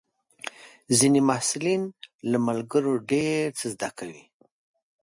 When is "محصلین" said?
1.29-1.81